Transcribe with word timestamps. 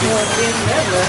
Ja, 0.00 0.18
dit 0.36 0.48
is 0.48 1.08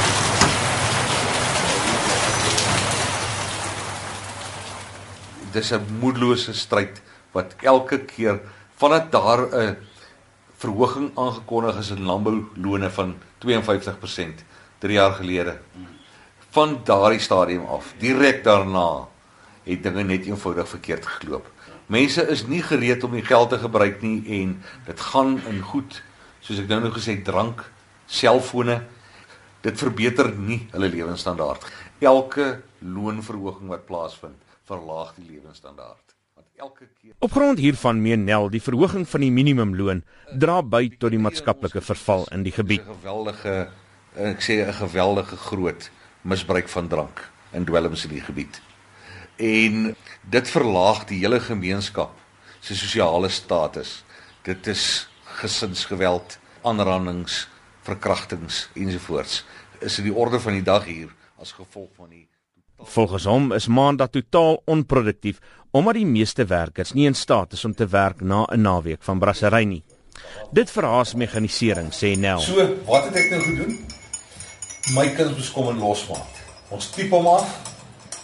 Dis 5.51 5.71
'n 5.71 5.85
moedelose 5.99 6.53
stryd 6.53 7.01
wat 7.31 7.55
elke 7.61 7.99
keer 7.99 8.41
vandat 8.75 9.11
daar 9.11 9.41
'n 9.47 9.77
verhoging 10.57 11.11
aangekondig 11.15 11.77
is 11.77 11.89
in 11.89 12.03
landboulone 12.03 12.89
van 12.89 13.15
52% 13.37 14.43
3 14.77 14.93
jaar 14.93 15.11
gelede. 15.11 15.59
Van 16.49 16.81
daardie 16.83 17.19
stadium 17.19 17.65
af, 17.65 17.93
direk 17.97 18.43
daarna, 18.43 19.07
het 19.63 19.83
dinge 19.83 20.03
net 20.03 20.25
eenvoudig 20.25 20.69
verkeerd 20.69 21.05
geloop. 21.05 21.51
Mense 21.85 22.27
is 22.27 22.47
nie 22.47 22.61
gereed 22.61 23.03
om 23.03 23.11
die 23.11 23.25
geld 23.25 23.49
te 23.49 23.57
gebruik 23.57 24.01
nie 24.01 24.41
en 24.41 24.63
dit 24.85 24.99
gaan 24.99 25.41
in 25.47 25.61
goed, 25.61 26.03
soos 26.39 26.59
ek 26.59 26.67
nou 26.67 26.81
nog 26.81 26.93
gesê 26.97 27.21
drank, 27.21 27.71
selfone. 28.11 28.81
Dit 29.61 29.77
verbeter 29.77 30.31
nie 30.35 30.63
hulle 30.73 30.89
lewensstandaard. 30.89 31.65
Elke 32.01 32.61
loonverhoging 32.81 33.69
wat 33.69 33.85
plaasvind, 33.85 34.37
verlaag 34.69 35.13
die 35.19 35.27
lewensstandaard. 35.35 36.15
Want 36.35 36.47
elke 36.57 36.87
keer 37.01 37.13
Op 37.19 37.31
grond 37.31 37.61
hiervan 37.61 38.01
meen 38.01 38.25
Nel 38.25 38.49
die 38.49 38.63
verhoging 38.63 39.05
van 39.09 39.21
die 39.21 39.31
minimumloon 39.31 40.01
dra 40.41 40.61
by 40.65 40.87
tot 40.97 41.13
die 41.13 41.21
maatskaplike 41.21 41.83
verval 41.85 42.25
in 42.31 42.43
die 42.47 42.55
gebied. 42.55 42.81
'n 42.81 42.97
geweldige 42.97 43.69
ek 44.15 44.41
sê 44.41 44.65
'n 44.65 44.73
geweldige 44.73 45.37
groot 45.37 45.89
misbruik 46.21 46.67
van 46.69 46.87
drank 46.87 47.29
in 47.53 47.65
dwelms 47.65 48.03
in 48.05 48.11
die 48.17 48.25
gebied. 48.25 48.61
En 49.37 49.95
dit 50.29 50.49
verlaag 50.49 51.05
die 51.05 51.19
hele 51.19 51.39
gemeenskap 51.39 52.11
se 52.59 52.75
sosiale 52.75 53.29
status. 53.29 54.03
Dit 54.43 54.67
is 54.67 55.07
gesinsgeweld, 55.41 56.37
aanrandings, 56.61 57.47
verkrachtings 57.81 58.69
ensovoorts. 58.73 59.45
Is 59.79 59.97
in 59.97 60.03
die 60.03 60.15
orde 60.15 60.39
van 60.39 60.53
die 60.53 60.65
dag 60.65 60.85
hier 60.85 61.09
as 61.41 61.51
gevolg 61.51 61.89
van 61.95 62.09
die 62.09 62.27
Volgens 62.81 63.27
hom 63.29 63.51
is 63.53 63.67
Maandag 63.67 64.09
totaal 64.09 64.61
onproduktief 64.65 65.39
omdat 65.71 65.93
die 65.93 66.05
meeste 66.05 66.45
werkers 66.45 66.91
nie 66.97 67.05
in 67.05 67.15
staat 67.15 67.53
is 67.53 67.65
om 67.65 67.75
te 67.75 67.87
werk 67.87 68.21
na 68.21 68.45
'n 68.45 68.61
naweek 68.61 69.03
van 69.03 69.19
brassery 69.19 69.63
nie. 69.63 69.83
Dit 70.51 70.71
verhaas 70.71 71.13
mekanisering, 71.13 71.91
sê 71.93 72.17
Nel. 72.17 72.39
So, 72.39 72.75
wat 72.85 73.05
het 73.05 73.15
ek 73.15 73.29
nou 73.29 73.41
gedoen? 73.41 73.77
My 74.95 75.07
kind 75.15 75.31
moes 75.31 75.51
kom 75.51 75.69
en 75.69 75.79
losmaak. 75.79 76.41
Ons 76.69 76.89
tipe 76.89 77.15
hom 77.15 77.27
af, 77.27 77.47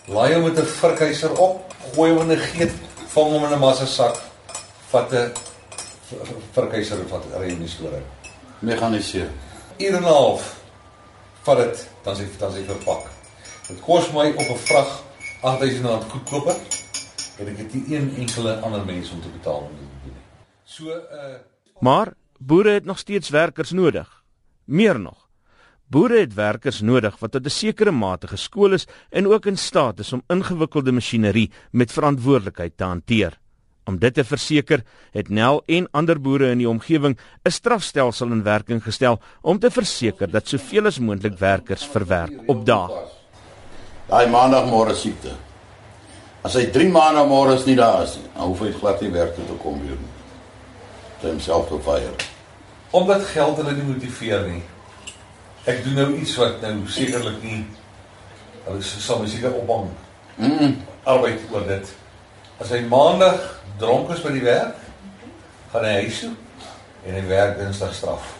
laai 0.07 0.33
hom 0.33 0.43
met 0.43 0.59
'n 0.59 0.65
vurkheiser 0.65 1.39
op, 1.39 1.73
gooi 1.93 2.11
hom 2.11 2.31
in 2.31 2.37
'n 2.37 2.41
geet, 2.41 2.73
vang 3.07 3.31
hom 3.31 3.43
in 3.43 3.53
'n 3.53 3.59
massa 3.59 3.85
sak, 3.85 4.21
vat 4.89 5.13
'n 5.13 5.31
vurkheiser 6.51 6.99
en 6.99 7.07
vat 7.07 7.23
ry 7.39 7.49
in 7.49 7.59
die 7.59 7.69
storie. 7.69 8.03
Mekaniseer. 8.59 9.29
Uur 9.79 9.93
en 9.93 10.01
'n 10.01 10.03
half 10.03 10.63
vat 11.41 11.57
dit, 11.57 11.89
dan 12.03 12.15
dit 12.17 12.39
dan 12.39 12.53
dit 12.53 12.65
verpak. 12.65 13.09
Dit 13.67 13.79
kos 13.81 14.11
my 14.11 14.31
op 14.33 14.47
'n 14.49 14.57
vrag 14.57 15.03
R8000 15.41 16.09
goedkoper 16.09 16.55
en 17.37 17.47
ek 17.47 17.57
het 17.57 17.73
nie 17.73 17.95
een 17.95 18.15
enkele 18.15 18.59
ander 18.59 18.85
mens 18.85 19.11
om 19.11 19.21
te 19.21 19.29
betaal 19.29 19.59
om 19.59 19.75
dit 19.77 19.89
te 19.89 19.99
doen 20.03 20.13
nie. 20.13 20.25
So 20.63 20.89
uh 20.89 21.35
Maar 21.79 22.13
boere 22.39 22.69
het 22.69 22.85
nog 22.85 22.97
steeds 22.97 23.29
werkers 23.29 23.71
nodig. 23.71 24.23
Meer 24.65 24.99
nog. 24.99 25.29
Boere 25.85 26.19
het 26.19 26.33
werkers 26.33 26.81
nodig 26.81 27.19
wat 27.19 27.31
tot 27.31 27.45
'n 27.45 27.49
sekere 27.49 27.91
mate 27.91 28.27
geskool 28.27 28.73
is 28.73 28.87
en 29.09 29.27
ook 29.27 29.45
in 29.45 29.57
staat 29.57 29.99
is 29.99 30.13
om 30.13 30.23
ingewikkelde 30.27 30.91
masjinerie 30.91 31.51
met 31.71 31.91
verantwoordelikheid 31.91 32.77
te 32.77 32.83
hanteer. 32.83 33.39
Om 33.87 33.97
dit 33.99 34.13
te 34.13 34.23
verseker, 34.27 34.83
het 35.15 35.29
Nel 35.29 35.61
en 35.65 35.87
ander 35.95 36.19
boere 36.21 36.51
in 36.51 36.59
die 36.59 36.69
omgewing 36.69 37.17
'n 37.45 37.51
strafstelsel 37.51 38.31
in 38.31 38.43
werking 38.43 38.83
gestel 38.83 39.19
om 39.41 39.59
te 39.59 39.71
verseker 39.71 40.31
dat 40.31 40.47
soveel 40.47 40.85
as 40.85 40.99
moontlik 40.99 41.39
werkers 41.39 41.85
verwerk 41.85 42.33
op 42.47 42.65
daag. 42.65 42.91
Daai 44.07 44.27
maandagmôre 44.27 44.95
siekte. 44.95 45.31
As 46.43 46.53
hy 46.53 46.65
3 46.65 46.91
maandagmôres 46.91 47.65
nie 47.65 47.75
daar 47.75 48.03
is 48.03 48.15
nie, 48.15 48.29
dan 48.35 48.47
hoef 48.47 48.59
hy 48.59 48.71
glad 48.71 49.01
nie 49.01 49.11
werk 49.11 49.35
toe 49.35 49.45
te 49.45 49.53
kom 49.53 49.79
weer 49.81 49.97
nie. 49.97 50.13
Sy 51.21 51.27
homself 51.27 51.67
te 51.67 51.79
fire. 51.79 52.35
omdat 52.89 53.23
geld 53.23 53.57
hulle 53.57 53.73
nie 53.75 53.83
motiveer 53.83 54.45
nie. 54.47 54.61
Ek 55.67 55.83
doen 55.83 55.97
nou 55.99 56.07
iets 56.15 56.35
wat 56.39 56.61
nou 56.63 56.87
sekerlik 56.91 57.41
nie 57.43 57.65
hulle 58.67 58.83
sal 58.83 59.21
my 59.21 59.29
seker 59.31 59.55
ophang. 59.55 59.89
Mm. 60.37 60.75
Arbeid 61.07 61.43
oor 61.51 61.67
dit. 61.67 61.91
As 62.59 62.69
hy 62.73 62.81
maandag 62.89 63.37
dronk 63.77 64.09
is 64.15 64.23
by 64.25 64.31
die 64.33 64.41
werk, 64.45 64.75
gaan 65.71 65.85
hy 65.85 65.93
huis 66.01 66.19
toe 66.23 66.33
en 67.05 67.13
hy 67.13 67.23
werk 67.29 67.59
dinsdag 67.59 67.93
straf. 67.93 68.31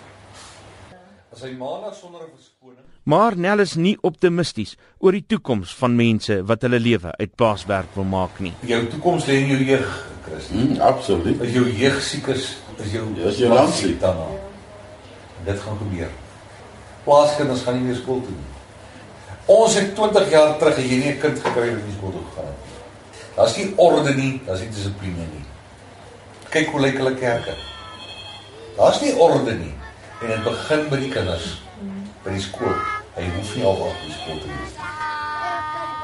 As 1.33 1.43
hy 1.45 1.51
maandag 1.59 1.93
sonder 1.95 2.21
'n 2.25 2.31
verskoning 2.33 2.85
Maar 3.07 3.37
Nel 3.37 3.59
is 3.59 3.75
nie 3.75 3.95
optimisties 4.01 4.75
oor 4.99 5.15
die 5.15 5.23
toekoms 5.27 5.75
van 5.79 5.95
mense 5.95 6.41
wat 6.43 6.61
hulle 6.65 6.79
lewe 6.79 7.13
uit 7.19 7.35
plaaswerk 7.39 7.93
wil 7.95 8.03
maak 8.03 8.39
nie. 8.39 8.53
jou 8.61 8.81
toekoms 8.87 9.25
lê 9.25 9.37
in 9.43 9.47
jou 9.47 9.63
jeug, 9.63 10.05
Christus. 10.25 10.51
Mm, 10.51 10.81
absoluut. 10.81 11.41
As 11.41 11.53
jou 11.53 11.65
jeug 11.71 12.01
siek 12.03 12.27
is, 12.27 12.57
is 12.83 12.91
jou 12.91 13.05
Ja, 13.15 13.27
is 13.29 13.37
jou 13.37 13.53
land 13.53 13.73
siek. 13.73 13.99
dan. 13.99 14.15
Dit 15.45 15.59
gaan 15.59 15.77
gebeur. 15.77 16.09
Plaaskinders 17.03 17.61
gaan 17.61 17.75
nie 17.75 17.83
meer 17.83 17.95
skool 17.95 18.21
toe 18.21 18.31
nie. 18.31 18.51
Ons 19.45 19.73
het 19.75 19.95
20 19.95 20.29
jaar 20.29 20.57
terug 20.57 20.77
'n 20.77 21.19
kind 21.19 21.39
gekry 21.39 21.69
wat 21.75 21.85
nie 21.85 21.95
skool 21.97 22.11
toe 22.11 22.21
gegaan 22.29 22.45
het. 22.45 22.66
Daar's 23.37 23.55
nie 23.55 23.73
orde 23.75 24.13
nie, 24.13 24.41
daar's 24.45 24.59
nie 24.59 24.69
dissipline 24.69 25.25
nie. 25.29 25.43
Kyk 26.49 26.71
hoe 26.73 26.79
lyk 26.81 26.95
hulle 26.97 27.11
kerke. 27.15 27.53
Daar's 28.77 28.97
nie 29.01 29.11
orde 29.13 29.53
nie. 29.53 29.75
En 30.21 30.31
dit 30.31 30.41
begin 30.43 30.87
by 30.89 30.97
die 31.03 31.11
kinders 31.13 31.51
by 32.23 32.33
die 32.33 32.41
skool. 32.41 32.73
Hy 33.13 33.27
hoef 33.35 33.53
nie 33.53 33.67
al 33.69 33.83
op 33.91 34.01
die 34.01 34.15
skool 34.15 34.41
te 34.41 34.49
wees 34.49 34.73
nie. 34.73 34.89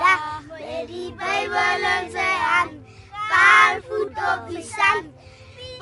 Dag 0.03 0.45
met 0.51 0.85
die 0.91 1.09
Bybel 1.23 1.89
in 1.95 2.13
sy 2.13 2.29
hand, 2.43 2.77
kaal 3.31 3.81
voet 3.89 4.23
op 4.29 4.47
die 4.53 4.65
sand. 4.69 5.11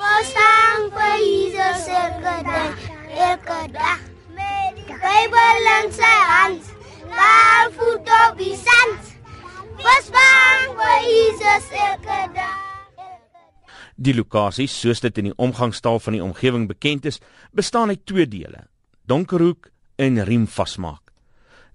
Verstaan 0.00 0.90
vir 0.96 1.16
Jesus 1.20 1.86
elke 2.00 2.36
dag, 2.48 2.90
elke 3.28 3.62
dag 3.76 4.04
met 4.40 4.80
die 4.80 5.02
Bybel 5.04 5.72
in 5.76 5.96
sy 6.00 6.18
hand, 6.32 6.76
kaal 7.12 7.76
voet 7.76 8.16
op 8.24 8.40
die 8.40 8.56
sand. 8.56 9.11
Verstaan 9.78 10.74
vir 10.76 10.98
Jesus 11.06 11.70
elke 11.72 12.18
dag. 12.34 12.58
Die 13.96 14.14
lokasie, 14.14 14.66
soos 14.66 15.00
dit 15.00 15.18
in 15.18 15.30
die 15.30 15.36
omgangstaal 15.36 16.00
van 16.00 16.16
die 16.16 16.22
omgewing 16.24 16.66
bekend 16.68 17.06
is, 17.06 17.20
bestaan 17.52 17.88
uit 17.88 18.06
twee 18.06 18.26
dele: 18.26 18.66
Donkerhoek 19.06 19.70
en 19.96 20.24
Riem 20.24 20.46
vasmaak. 20.46 21.12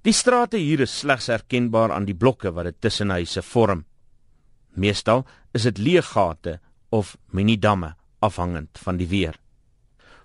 Die 0.04 0.14
strate 0.14 0.58
hier 0.58 0.80
is 0.86 1.00
slegs 1.00 1.28
herkenbaar 1.28 1.92
aan 1.92 2.06
die 2.06 2.16
blokke 2.16 2.54
wat 2.54 2.70
dit 2.70 2.82
tussen 2.82 3.10
huise 3.12 3.42
vorm. 3.42 3.86
Meestal 4.78 5.26
is 5.54 5.66
dit 5.68 5.80
leë 5.82 6.04
gate 6.06 6.60
of 6.90 7.18
mini-damme 7.34 7.96
afhangend 8.20 8.80
van 8.84 8.98
die 8.98 9.08
weer. 9.08 9.36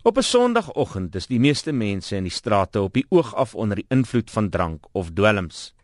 Op 0.05 0.19
'n 0.19 0.23
Sondagoggend 0.23 1.15
is 1.15 1.27
die 1.27 1.39
meeste 1.39 1.73
mense 1.73 2.17
in 2.17 2.25
die 2.25 2.33
strate 2.33 2.81
op 2.81 2.93
die 2.95 3.07
oog 3.09 3.35
af 3.35 3.55
onder 3.55 3.77
die 3.77 3.87
invloed 3.89 4.31
van 4.31 4.51
drank 4.51 4.87
of 4.93 5.11
dwelms. 5.13 5.75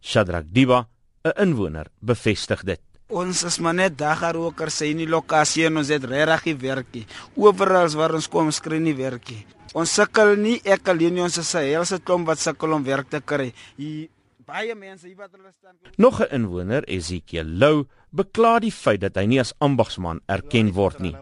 Shadrack 0.00 0.44
Diba, 0.48 0.88
'n 1.24 1.32
inwoner, 1.36 1.86
bevestig 2.00 2.62
dit. 2.64 2.80
Ons 3.10 3.42
is 3.42 3.58
maar 3.58 3.74
net 3.74 3.98
dagarokers 3.98 4.76
sy 4.80 4.92
in 4.94 5.02
die 5.02 5.08
lokasie 5.10 5.66
en 5.66 5.80
ons 5.80 5.88
het 5.90 6.04
regtig 6.04 6.60
werkie. 6.60 7.06
Oral 7.36 7.90
waar 7.98 8.14
ons 8.14 8.28
kom 8.28 8.50
skry 8.50 8.78
nie 8.78 8.94
werkie. 8.94 9.44
Ons 9.74 9.94
sukkel 9.94 10.36
nie 10.36 10.60
ek 10.64 10.88
alleen 10.88 11.14
nie, 11.14 11.22
ons 11.22 11.38
is 11.38 11.54
'n 11.54 11.66
helse 11.74 11.98
klomp 11.98 12.26
wat 12.26 12.38
sukkel 12.38 12.72
om 12.72 12.84
werk 12.84 13.10
te 13.10 13.20
kry. 13.20 13.52
Hier 13.76 14.08
baie 14.46 14.74
mense 14.74 15.06
hier 15.06 15.16
wat 15.16 15.30
hulle 15.32 15.52
staan. 15.52 15.74
Nog 15.96 16.20
'n 16.20 16.34
inwoner, 16.34 16.84
Ezekiel 16.84 17.44
Lou, 17.44 17.86
bekla 18.10 18.58
die 18.58 18.72
feit 18.72 19.00
dat 19.00 19.16
hy 19.16 19.26
nie 19.26 19.40
as 19.40 19.52
ambagsman 19.58 20.20
erken 20.26 20.72
word 20.72 21.00
nie. 21.00 21.16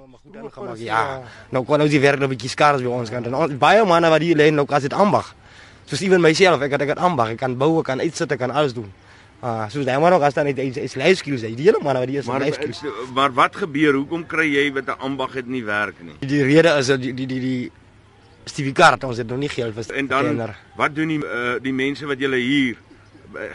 Ja, 0.76 1.22
nou 1.50 1.64
kon 1.64 1.80
ons 1.80 1.90
die 1.90 2.00
werk 2.00 2.18
nou 2.18 2.28
bietjie 2.28 2.50
skaars 2.50 2.82
by 2.82 2.88
ons 2.88 3.10
kant. 3.10 3.26
En 3.26 3.58
baie 3.58 3.84
manne 3.84 4.08
wat 4.10 4.20
hier 4.20 4.36
lê 4.36 4.50
nou 4.50 4.66
as 4.68 4.82
dit 4.82 4.92
ambag. 4.92 5.34
Soos 5.86 6.00
ewen 6.00 6.20
myself, 6.20 6.60
ek 6.60 6.72
het 6.72 6.82
ek 6.82 6.88
het 6.88 6.98
ambag, 6.98 7.28
ek 7.28 7.38
kan 7.38 7.56
bou, 7.56 7.78
ek 7.80 7.84
kan 7.84 8.00
uitsit, 8.00 8.32
ek 8.32 8.38
kan 8.38 8.50
alles 8.50 8.74
doen. 8.74 8.92
Ah, 9.40 9.68
soos 9.70 9.84
daai 9.86 10.00
man 10.00 10.12
ook 10.12 10.22
as 10.22 10.34
dan 10.34 10.44
net 10.46 10.58
is, 10.58 10.94
life 10.96 11.14
skills, 11.20 11.42
die 11.42 11.54
hele 11.64 11.78
manne 11.82 12.00
wat 12.00 12.08
hier 12.08 12.18
is, 12.20 12.26
Maar 12.26 12.40
life 12.40 12.58
skills. 12.60 12.82
maar 13.14 13.32
wat 13.32 13.56
gebeur? 13.56 13.94
Hoekom 13.94 14.26
kry 14.26 14.48
jy 14.50 14.72
wat 14.72 14.88
'n 14.88 14.98
ambag 15.00 15.32
het 15.34 15.46
nie 15.46 15.62
werk 15.64 15.94
nie? 16.02 16.14
Die 16.26 16.42
rede 16.42 16.74
is 16.78 16.86
dat 16.86 17.00
die 17.02 17.12
die 17.14 17.26
die, 17.26 17.40
die 17.40 17.70
Stevie 18.44 18.72
Card 18.72 19.04
ons 19.04 19.18
het 19.18 19.28
nog 19.28 19.38
nie 19.38 19.48
geld 19.48 19.74
vir 19.74 19.94
En 19.96 20.06
dan 20.06 20.24
trainer. 20.24 20.56
wat 20.76 20.94
doen 20.94 21.08
die 21.08 21.18
uh, 21.24 21.54
die 21.62 21.72
mense 21.72 22.06
wat 22.06 22.18
julle 22.18 22.36
hier 22.36 22.76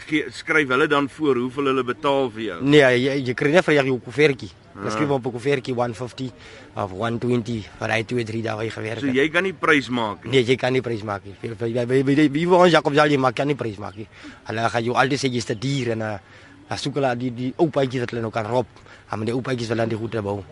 gee, 0.07 0.25
skryf 0.29 0.67
hulle 0.69 0.87
dan 0.87 1.09
voor 1.09 1.35
hoeveel 1.35 1.65
hulle 1.65 1.83
betaal 1.83 2.29
vir 2.31 2.41
jou? 2.41 2.63
Nee, 2.63 2.79
jy 2.99 3.23
jy 3.25 3.33
kry 3.33 3.51
net 3.51 3.65
vir 3.65 3.73
jou 3.73 3.99
koevertjie. 3.99 4.51
Dan 4.73 4.91
skryf 4.91 5.09
op 5.09 5.25
'n 5.25 5.31
koevertjie 5.31 5.73
150 5.73 6.31
of 6.75 6.91
120 6.91 7.69
vir 7.79 7.89
hy 7.89 8.03
2 8.03 8.23
3 8.23 8.41
dae 8.41 8.69
gewerk. 8.69 8.99
So 8.99 9.05
het. 9.05 9.15
jy 9.15 9.29
kan 9.29 9.43
nie 9.43 9.53
prys 9.53 9.89
maak 9.89 10.23
nie. 10.23 10.31
Nee, 10.31 10.43
jy 10.43 10.55
kan 10.55 10.73
nie 10.73 10.81
prys 10.81 11.03
maak 11.03 11.21
nie. 11.25 11.35
Wie 12.31 12.47
ons 12.47 12.71
Jakob 12.71 12.93
Jali 12.93 13.17
maak 13.17 13.35
kan 13.35 13.47
nie 13.47 13.55
prys 13.55 13.77
maak 13.77 13.95
nie. 13.95 14.07
Hulle 14.43 14.69
gaan 14.69 14.83
jou 14.83 14.95
altyd 14.95 15.19
sê 15.19 15.29
jy's 15.29 15.45
te 15.45 15.55
duur 15.57 15.91
en 15.91 16.01
uh, 16.01 16.17
dan 16.69 16.77
soek 16.77 16.95
hulle 16.95 17.15
die 17.17 17.33
die 17.33 17.53
oupaatjies 17.57 18.01
wat 18.01 18.09
hulle 18.09 18.21
nou 18.21 18.31
kan 18.31 18.45
rob. 18.45 18.67
Maar 19.09 19.25
die 19.25 19.33
oupaatjies 19.33 19.67
wil 19.67 19.77
dan 19.77 19.89
die 19.89 19.97
goede 19.97 20.21
bou. 20.21 20.43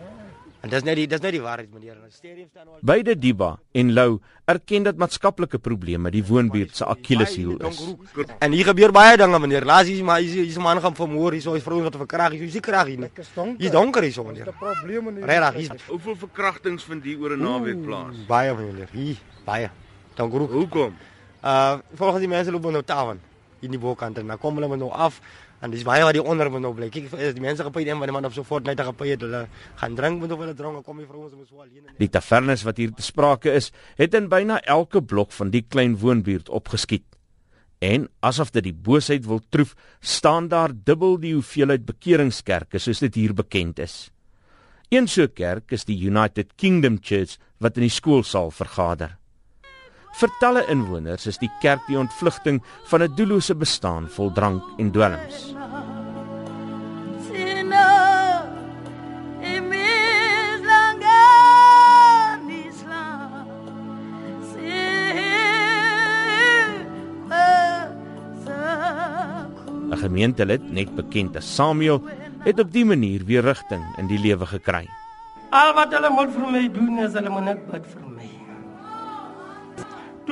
En 0.62 0.70
dis 0.70 0.84
net 0.86 0.94
die 0.94 1.08
dis 1.10 1.22
net 1.22 1.32
die 1.34 1.40
waarheid 1.42 1.72
meneer. 1.74 1.96
In 1.98 2.06
die 2.06 2.14
stadium 2.14 2.46
staan 2.46 2.68
al 2.68 2.78
Beide 2.86 3.16
Diba 3.18 3.56
en 3.74 3.88
Lou 3.96 4.20
erken 4.46 4.84
dat 4.86 5.00
maatskaplike 5.00 5.58
probleme 5.58 6.10
die 6.14 6.22
woonbuurt 6.22 6.76
se 6.78 6.86
Achilleshiel 6.86 7.56
is. 7.66 7.80
En 8.38 8.54
hier 8.54 8.68
gebeur 8.70 8.94
baie 8.94 9.16
dinge 9.18 9.40
meneer. 9.42 9.66
Laas 9.66 9.90
hier 9.90 10.04
maar 10.06 10.20
hier 10.20 10.44
is 10.46 10.56
'n 10.56 10.62
man 10.62 10.80
gaan 10.80 10.94
vermoor, 10.94 11.32
hier 11.32 11.42
is 11.42 11.46
'n 11.46 11.60
vrou 11.60 11.82
wat 11.82 11.96
verkrag, 11.96 12.32
hier 12.32 12.42
is 12.46 12.52
die 12.52 12.60
krag 12.60 12.86
hier. 12.86 12.98
nie. 12.98 13.10
Hier 13.58 13.66
is 13.66 13.70
donker 13.70 14.02
hier 14.02 14.12
so 14.12 14.24
meneer. 14.24 14.52
Probleme 14.52 15.10
nie. 15.10 15.24
Regtig, 15.24 15.54
hier 15.54 15.80
Hoeveel 15.88 16.16
verkrachtings 16.16 16.84
vind 16.84 17.02
hier 17.04 17.18
oor 17.18 17.30
'n 17.36 17.40
naweek 17.40 17.82
plaas? 17.82 18.14
baie 18.26 18.54
meneer. 18.54 18.88
Hier, 18.92 19.16
baie. 19.44 19.70
Donker. 20.14 20.40
Hoekom? 20.40 20.94
Uh 21.42 21.78
volgens 21.94 22.20
die 22.20 22.28
mense 22.28 22.50
loop 22.52 22.70
nou 22.70 22.82
tawen 22.82 23.20
in 23.60 23.70
die 23.70 23.78
bokant 23.78 24.18
en 24.18 24.26
dan 24.26 24.38
kom 24.38 24.54
hulle 24.58 24.76
nou 24.76 24.90
af 24.90 25.20
en 25.62 25.70
dis 25.70 25.84
baie 25.86 26.02
wat 26.02 26.16
die 26.16 26.22
onder 26.22 26.50
moet 26.50 26.64
nou 26.64 26.72
bly. 26.74 26.88
Kyk, 26.92 27.12
die 27.36 27.42
mense 27.42 27.64
gepy 27.66 27.84
een 27.86 28.00
wat 28.00 28.10
die 28.10 28.16
man 28.16 28.26
op 28.26 28.34
so 28.34 28.46
voort 28.46 28.66
net 28.66 28.80
gepy 28.82 29.12
het, 29.12 29.22
hulle 29.22 29.44
gaan 29.78 29.96
drink 29.98 30.22
moet 30.22 30.34
of 30.34 30.42
hulle 30.42 30.56
dronk, 30.58 30.82
kom 30.86 30.98
die 30.98 31.06
vrouens 31.06 31.36
moet 31.38 31.48
so 31.48 31.62
alleen. 31.62 31.86
Die 32.00 32.10
tavernes 32.10 32.64
wat 32.66 32.82
hier 32.82 32.90
te 32.96 33.06
sprake 33.06 33.54
is, 33.54 33.70
het 34.00 34.14
in 34.18 34.26
byna 34.32 34.58
elke 34.66 35.02
blok 35.02 35.32
van 35.36 35.52
die 35.54 35.62
klein 35.62 35.94
woonbuurt 36.02 36.50
opgeskiet. 36.50 37.06
En 37.82 38.08
asof 38.22 38.52
dit 38.54 38.68
die 38.70 38.74
boosheid 38.74 39.26
wil 39.26 39.40
troef, 39.50 39.74
staan 40.00 40.50
daar 40.50 40.74
dubbel 40.74 41.16
die 41.22 41.34
hoeveelheid 41.34 41.86
bekeringskerke 41.86 42.78
soos 42.82 43.02
dit 43.02 43.18
hier 43.18 43.34
bekend 43.34 43.82
is. 43.82 44.10
Een 44.92 45.08
so 45.08 45.26
kerk 45.26 45.72
is 45.72 45.86
die 45.88 45.96
United 45.96 46.52
Kingdom 46.60 46.98
Church 47.00 47.38
wat 47.62 47.78
in 47.78 47.86
die 47.86 47.94
skoolsaal 47.94 48.50
vergader. 48.52 49.16
Vir 50.20 50.30
talle 50.40 50.62
inwoners 50.70 51.26
is 51.30 51.40
die 51.40 51.50
kerk 51.62 51.82
die 51.88 51.98
ontvlugting 51.98 52.60
van 52.90 53.02
'n 53.02 53.14
doellose 53.16 53.54
bestaan 53.54 54.08
vol 54.08 54.32
drank 54.32 54.62
en 54.78 54.92
dwelms. 54.92 55.54
Gemeentelid, 70.02 70.62
net 70.72 70.90
bekend 70.96 71.36
as 71.36 71.54
Samuel, 71.54 72.02
het 72.44 72.58
op 72.60 72.72
die 72.72 72.84
manier 72.84 73.24
weer 73.24 73.42
rigting 73.42 73.82
in 73.98 74.08
die 74.10 74.18
lewe 74.18 74.46
gekry. 74.46 74.88
Al 75.50 75.74
wat 75.74 75.92
hulle 75.94 76.10
moet 76.10 76.32
vir 76.34 76.50
my 76.50 76.68
doen 76.68 76.98
is 76.98 77.12
hulle 77.12 77.30
moet 77.30 77.44
net 77.44 77.66
bid 77.70 77.86
vir 77.86 78.08
my. 78.08 78.41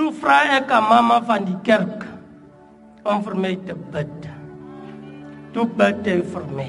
Toe 0.01 0.15
vra 0.17 0.39
ek 0.57 0.71
aan 0.73 0.87
mamma 0.89 1.19
van 1.29 1.43
die 1.45 1.59
kerk 1.61 2.07
om 3.05 3.19
vir 3.21 3.35
my 3.37 3.51
te 3.69 3.75
bid. 3.93 4.29
Toe 5.53 5.67
bid 5.77 6.07
hy 6.09 6.15
vir 6.33 6.47
my. 6.57 6.69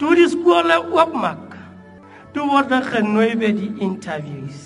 Toe 0.00 0.16
die 0.18 0.26
skole 0.32 0.80
oopmaak, 0.88 1.54
toe 2.34 2.48
word 2.50 2.74
ek 2.74 2.88
genooi 2.96 3.28
by 3.38 3.52
die 3.54 3.70
interviews. 3.86 4.64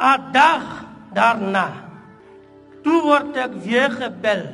A 0.00 0.14
dag 0.32 0.72
daarna, 1.12 1.66
toe 2.80 2.96
word 3.10 3.36
ek 3.44 3.60
weer 3.68 3.92
gebel. 4.00 4.48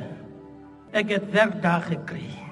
Ek 0.91 1.15
het 1.15 1.31
werkdag 1.31 1.93
gekry. 1.95 2.48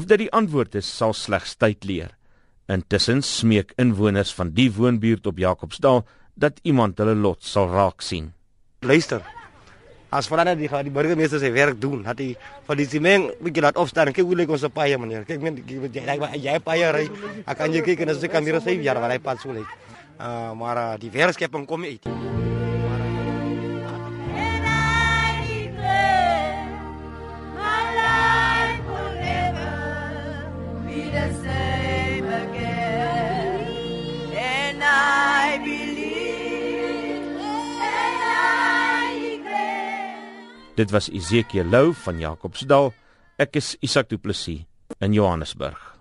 Of 0.00 0.06
dit 0.08 0.22
die 0.22 0.30
antwoord 0.32 0.78
is, 0.80 0.88
sal 0.88 1.12
slegs 1.12 1.58
tyd 1.60 1.84
leer. 1.84 2.14
Intussen 2.72 3.18
smeek 3.26 3.74
inwoners 3.82 4.30
van 4.32 4.54
die 4.56 4.70
woonbuurt 4.72 5.26
op 5.28 5.42
Jacobsdal 5.42 6.06
dat 6.40 6.62
iemand 6.64 7.02
hulle 7.02 7.12
lot 7.18 7.44
sal 7.44 7.68
raak 7.68 8.00
sien. 8.00 8.30
Luister. 8.80 9.20
As 10.08 10.30
vanaand 10.32 10.56
die 10.62 10.70
die 10.88 10.94
burgemeester 10.94 11.42
sy 11.42 11.52
werk 11.52 11.76
doen, 11.82 12.00
dat 12.06 12.22
hy 12.24 12.30
van 12.64 12.80
die 12.80 12.88
simeng 12.88 13.28
bietjie 13.44 13.66
laat 13.66 13.76
opstaan 13.76 14.08
en 14.08 14.16
kyk 14.16 14.24
hoe 14.24 14.40
lyk 14.40 14.56
ons 14.56 14.64
paai 14.72 14.96
meneer. 14.96 15.28
Kyk 15.28 15.44
men 15.44 15.60
jy 15.68 15.92
jy 15.92 16.42
jy 16.48 16.58
paai 16.64 16.80
ry. 16.96 17.06
Ek 17.44 17.60
kan 17.60 17.76
jy 17.76 17.84
kyk 17.84 18.06
en 18.06 18.16
as 18.16 18.24
ek 18.24 18.32
kan 18.32 18.48
hier 18.48 18.56
sê 18.64 18.80
jaar 18.80 19.04
waar 19.04 19.12
hy 19.12 19.20
pad 19.20 19.44
so 19.44 19.52
lyk. 19.52 19.68
Uh 20.16 20.56
maar 20.56 20.80
uh, 20.80 20.90
die 20.96 21.12
werkskepping 21.12 21.68
kom 21.68 21.84
uit. 21.84 22.08
Dit 40.80 40.90
was 40.90 41.10
Ezekiel 41.12 41.68
Lou 41.68 41.92
van 41.92 42.18
Jacobsdal. 42.18 42.94
Ek 43.36 43.58
is 43.60 43.74
Isak 43.84 44.08
Du 44.08 44.16
Plessis 44.16 44.62
in 45.04 45.12
Johannesburg. 45.12 45.99